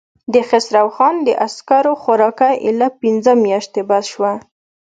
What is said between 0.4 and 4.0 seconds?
خسرو خان د عسکرو خوراکه اېله پنځه مياشتې